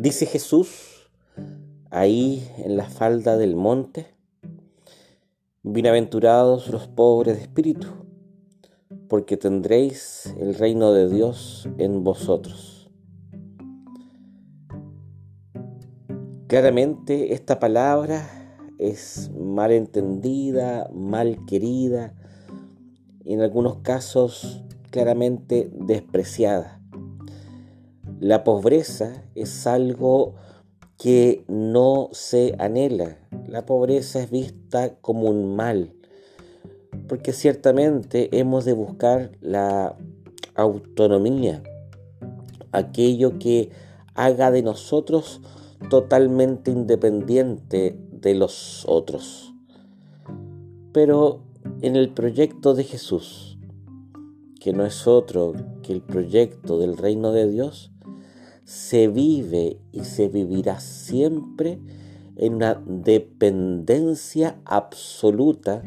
Dice 0.00 0.24
Jesús 0.24 1.10
ahí 1.90 2.50
en 2.56 2.78
la 2.78 2.86
falda 2.86 3.36
del 3.36 3.54
monte, 3.54 4.06
bienaventurados 5.62 6.70
los 6.70 6.88
pobres 6.88 7.36
de 7.36 7.42
espíritu, 7.42 7.86
porque 9.08 9.36
tendréis 9.36 10.34
el 10.38 10.54
reino 10.54 10.94
de 10.94 11.06
Dios 11.10 11.68
en 11.76 12.02
vosotros. 12.02 12.90
Claramente 16.46 17.34
esta 17.34 17.58
palabra 17.58 18.26
es 18.78 19.30
mal 19.38 19.70
entendida, 19.70 20.88
mal 20.94 21.44
querida, 21.44 22.14
en 23.26 23.42
algunos 23.42 23.80
casos 23.82 24.64
claramente 24.90 25.70
despreciada. 25.74 26.79
La 28.20 28.44
pobreza 28.44 29.24
es 29.34 29.66
algo 29.66 30.34
que 30.98 31.42
no 31.48 32.10
se 32.12 32.54
anhela. 32.58 33.16
La 33.48 33.64
pobreza 33.64 34.20
es 34.22 34.30
vista 34.30 34.94
como 35.00 35.22
un 35.22 35.56
mal, 35.56 35.94
porque 37.08 37.32
ciertamente 37.32 38.28
hemos 38.38 38.66
de 38.66 38.74
buscar 38.74 39.30
la 39.40 39.96
autonomía, 40.54 41.62
aquello 42.72 43.38
que 43.38 43.70
haga 44.14 44.50
de 44.50 44.64
nosotros 44.64 45.40
totalmente 45.88 46.70
independiente 46.70 47.98
de 48.12 48.34
los 48.34 48.84
otros. 48.86 49.54
Pero 50.92 51.40
en 51.80 51.96
el 51.96 52.10
proyecto 52.10 52.74
de 52.74 52.84
Jesús, 52.84 53.58
que 54.60 54.74
no 54.74 54.84
es 54.84 55.06
otro 55.06 55.54
que 55.82 55.94
el 55.94 56.02
proyecto 56.02 56.78
del 56.78 56.98
reino 56.98 57.32
de 57.32 57.50
Dios, 57.50 57.90
se 58.64 59.08
vive 59.08 59.78
y 59.92 60.04
se 60.04 60.28
vivirá 60.28 60.80
siempre 60.80 61.80
en 62.36 62.54
una 62.54 62.74
dependencia 62.86 64.60
absoluta 64.64 65.82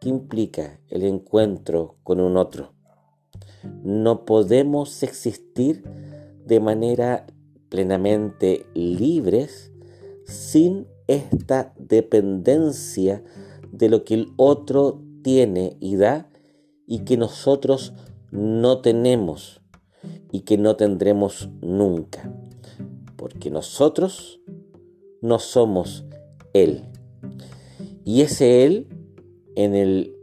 que 0.00 0.08
implica 0.08 0.80
el 0.88 1.04
encuentro 1.04 1.96
con 2.02 2.20
un 2.20 2.36
otro. 2.36 2.72
No 3.82 4.24
podemos 4.24 5.02
existir 5.02 5.82
de 6.44 6.60
manera 6.60 7.26
plenamente 7.68 8.66
libres 8.74 9.72
sin 10.24 10.86
esta 11.08 11.72
dependencia 11.78 13.22
de 13.70 13.88
lo 13.88 14.04
que 14.04 14.14
el 14.14 14.32
otro 14.36 15.02
tiene 15.22 15.76
y 15.80 15.96
da 15.96 16.28
y 16.86 17.00
que 17.00 17.16
nosotros 17.16 17.92
no 18.30 18.80
tenemos 18.80 19.60
y 20.32 20.40
que 20.40 20.58
no 20.58 20.76
tendremos 20.76 21.48
nunca. 21.60 22.32
Porque 23.16 23.50
nosotros 23.50 24.40
no 25.20 25.38
somos 25.38 26.04
Él. 26.52 26.84
Y 28.04 28.20
ese 28.22 28.64
Él, 28.64 28.88
en 29.54 29.74
el 29.74 30.16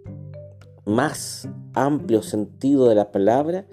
más 0.85 1.47
amplio 1.73 2.21
sentido 2.21 2.87
de 2.87 2.95
la 2.95 3.11
palabra, 3.11 3.65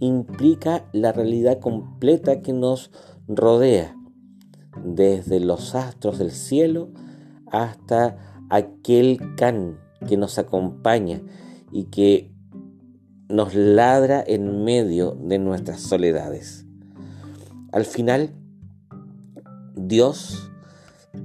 implica 0.00 0.88
la 0.92 1.12
realidad 1.12 1.60
completa 1.60 2.42
que 2.42 2.52
nos 2.52 2.90
rodea, 3.28 3.96
desde 4.84 5.38
los 5.38 5.74
astros 5.74 6.18
del 6.18 6.30
cielo 6.30 6.88
hasta 7.50 8.16
aquel 8.50 9.20
can 9.36 9.78
que 10.08 10.16
nos 10.16 10.38
acompaña 10.38 11.20
y 11.70 11.84
que 11.84 12.31
nos 13.32 13.54
ladra 13.54 14.22
en 14.26 14.62
medio 14.62 15.12
de 15.12 15.38
nuestras 15.38 15.80
soledades. 15.80 16.66
Al 17.72 17.86
final, 17.86 18.34
Dios 19.74 20.50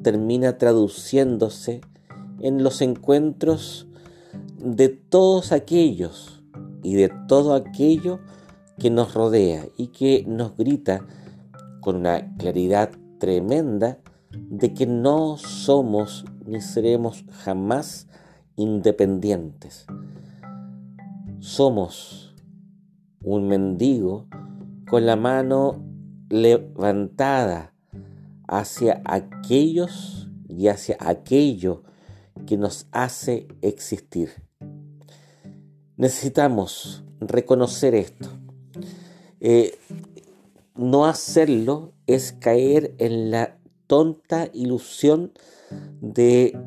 termina 0.03 0.57
traduciéndose 0.57 1.81
en 2.39 2.63
los 2.63 2.81
encuentros 2.81 3.87
de 4.57 4.87
todos 4.87 5.51
aquellos 5.51 6.41
y 6.81 6.95
de 6.95 7.11
todo 7.27 7.53
aquello 7.53 8.19
que 8.79 8.89
nos 8.89 9.13
rodea 9.13 9.67
y 9.75 9.87
que 9.87 10.23
nos 10.27 10.55
grita 10.55 11.05
con 11.81 11.97
una 11.97 12.35
claridad 12.37 12.91
tremenda 13.19 13.99
de 14.31 14.73
que 14.73 14.85
no 14.85 15.37
somos 15.37 16.23
ni 16.45 16.61
seremos 16.61 17.25
jamás 17.43 18.07
independientes. 18.55 19.85
Somos 21.47 22.35
un 23.23 23.47
mendigo 23.47 24.27
con 24.89 25.05
la 25.05 25.15
mano 25.15 25.81
levantada 26.29 27.73
hacia 28.49 29.01
aquellos 29.05 30.27
y 30.49 30.67
hacia 30.67 30.97
aquello 30.99 31.83
que 32.45 32.57
nos 32.57 32.87
hace 32.91 33.47
existir. 33.61 34.31
Necesitamos 35.95 37.05
reconocer 37.21 37.95
esto. 37.95 38.27
Eh, 39.39 39.79
no 40.75 41.05
hacerlo 41.05 41.93
es 42.07 42.33
caer 42.33 42.93
en 42.97 43.31
la 43.31 43.57
tonta 43.87 44.49
ilusión 44.53 45.31
de 46.01 46.59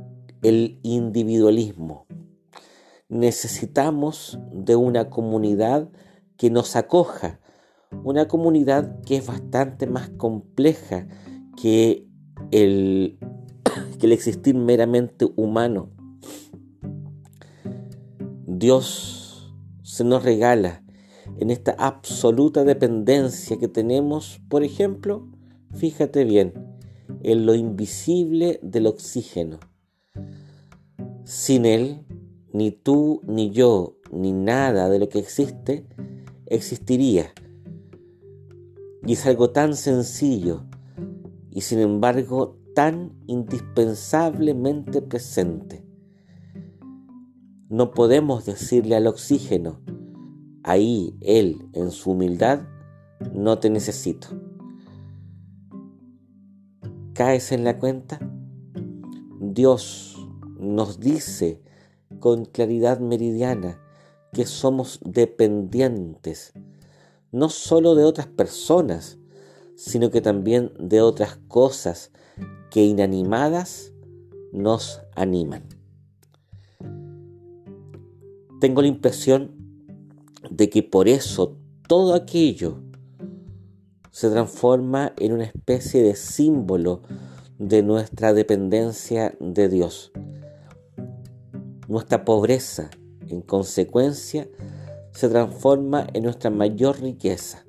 individualismo. 0.83 2.07
Necesitamos 3.11 4.39
de 4.53 4.77
una 4.77 5.11
comunidad 5.11 5.91
que 6.39 6.49
nos 6.49 6.75
acoja, 6.77 7.41
una 8.05 8.29
comunidad 8.29 9.03
que 9.03 9.17
es 9.17 9.27
bastante 9.27 9.87
más 9.87 10.09
compleja 10.11 11.07
que 11.61 12.07
el, 12.51 13.19
que 13.99 14.07
el 14.07 14.13
existir 14.13 14.55
meramente 14.55 15.27
humano. 15.37 15.91
Dios 18.47 19.53
se 19.83 20.05
nos 20.05 20.23
regala 20.23 20.83
en 21.39 21.51
esta 21.51 21.73
absoluta 21.73 22.65
dependencia 22.65 23.59
que 23.59 23.69
tenemos, 23.69 24.41
por 24.49 24.63
ejemplo, 24.63 25.27
fíjate 25.75 26.25
bien, 26.25 26.53
en 27.23 27.47
lo 27.47 27.55
invisible 27.55 28.61
del 28.63 28.87
oxígeno. 28.87 29.59
Sin 31.25 31.65
él, 31.65 32.05
ni 32.53 32.71
tú, 32.71 33.21
ni 33.27 33.51
yo, 33.51 33.97
ni 34.13 34.33
nada 34.33 34.89
de 34.89 34.99
lo 34.99 35.09
que 35.09 35.19
existe 35.19 35.87
existiría. 36.47 37.33
Y 39.07 39.15
es 39.15 39.27
algo 39.27 39.51
tan 39.51 39.77
sencillo 39.77 40.65
y 41.51 41.63
sin 41.63 41.79
embargo 41.79 42.59
tan 42.75 43.13
indispensablemente 43.27 45.03
presente. 45.03 45.85
No 47.69 47.93
podemos 47.93 48.45
decirle 48.45 48.97
al 48.97 49.07
oxígeno, 49.07 49.81
ahí 50.65 51.17
él 51.21 51.69
en 51.73 51.91
su 51.91 52.11
humildad, 52.11 52.63
no 53.33 53.59
te 53.59 53.71
necesito. 53.71 54.29
¿Caes 57.15 57.53
en 57.53 57.65
la 57.65 57.79
cuenta? 57.79 58.19
Dios 59.41 60.17
nos 60.59 61.01
dice 61.01 61.63
con 62.21 62.45
claridad 62.45 63.01
meridiana 63.01 63.81
que 64.33 64.47
somos 64.47 65.01
dependientes 65.03 66.53
no 67.33 67.49
solo 67.49 67.95
de 67.95 68.05
otras 68.05 68.27
personas, 68.27 69.19
sino 69.77 70.11
que 70.11 70.21
también 70.21 70.73
de 70.79 71.01
otras 71.01 71.39
cosas 71.49 72.11
que 72.71 72.85
inanimadas 72.85 73.93
nos 74.53 75.01
animan. 75.15 75.65
Tengo 78.61 78.83
la 78.83 78.89
impresión 78.89 79.53
de 80.51 80.69
que 80.69 80.83
por 80.83 81.09
eso 81.09 81.57
todo 81.89 82.15
aquello 82.15 82.83
se 84.11 84.29
transforma 84.29 85.13
en 85.19 85.33
una 85.33 85.45
especie 85.45 86.03
de 86.03 86.15
símbolo 86.15 87.03
de 87.59 87.83
nuestra 87.83 88.35
dependencia 88.35 89.35
de 89.41 89.69
Dios. 89.69 90.13
Nuestra 91.91 92.25
pobreza, 92.25 92.89
en 93.27 93.41
consecuencia, 93.41 94.49
se 95.11 95.29
transforma 95.29 96.07
en 96.13 96.23
nuestra 96.23 96.49
mayor 96.49 97.01
riqueza. 97.01 97.65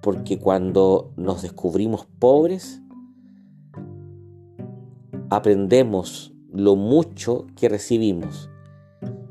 Porque 0.00 0.38
cuando 0.38 1.12
nos 1.18 1.42
descubrimos 1.42 2.06
pobres, 2.18 2.80
aprendemos 5.28 6.32
lo 6.50 6.74
mucho 6.74 7.48
que 7.54 7.68
recibimos. 7.68 8.48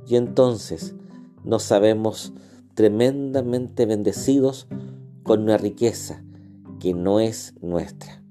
Y 0.05 0.15
entonces 0.15 0.93
nos 1.43 1.63
sabemos 1.63 2.33
tremendamente 2.75 3.87
bendecidos 3.87 4.67
con 5.23 5.41
una 5.41 5.57
riqueza 5.57 6.23
que 6.79 6.93
no 6.93 7.19
es 7.19 7.55
nuestra. 7.63 8.21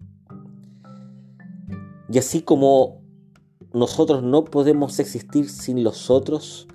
Y 2.08 2.18
así 2.18 2.42
como 2.42 3.03
nosotros 3.74 4.22
no 4.22 4.44
podemos 4.44 5.00
existir 5.00 5.50
sin 5.50 5.82
los 5.82 6.08
otros, 6.08 6.68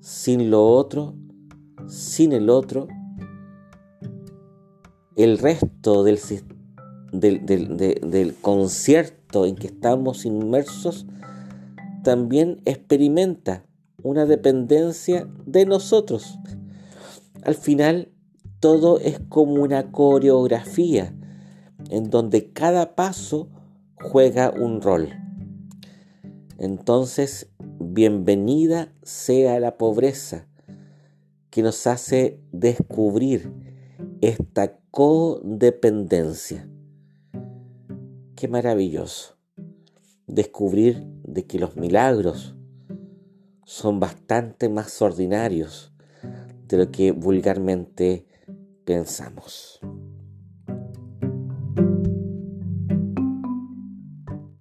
sin 0.00 0.50
lo 0.50 0.68
otro, 0.68 1.14
sin 1.86 2.32
el 2.32 2.50
otro, 2.50 2.88
el 5.16 5.38
resto 5.38 6.02
del, 6.02 6.18
del, 7.12 8.34
concierto 8.40 9.46
en 9.46 9.54
que 9.54 9.68
estamos 9.68 10.24
inmersos 10.24 11.06
también 12.02 12.60
experimenta 12.64 13.64
una 14.02 14.26
dependencia 14.26 15.28
de 15.46 15.66
nosotros. 15.66 16.38
Al 17.44 17.54
final, 17.54 18.10
todo 18.58 18.98
es 18.98 19.20
como 19.28 19.62
una 19.62 19.92
coreografía 19.92 21.14
en 21.90 22.10
donde 22.10 22.50
cada 22.52 22.96
paso 22.96 23.48
juega 24.00 24.50
un 24.50 24.80
rol. 24.80 25.23
Entonces, 26.58 27.50
bienvenida 27.80 28.92
sea 29.02 29.58
la 29.58 29.76
pobreza 29.76 30.46
que 31.50 31.62
nos 31.62 31.86
hace 31.86 32.40
descubrir 32.52 33.52
esta 34.20 34.78
codependencia. 34.90 36.68
Qué 38.36 38.48
maravilloso 38.48 39.36
descubrir 40.26 41.04
de 41.24 41.44
que 41.44 41.58
los 41.58 41.76
milagros 41.76 42.54
son 43.64 44.00
bastante 44.00 44.68
más 44.68 45.00
ordinarios 45.02 45.92
de 46.68 46.76
lo 46.78 46.90
que 46.90 47.12
vulgarmente 47.12 48.26
pensamos. 48.84 49.80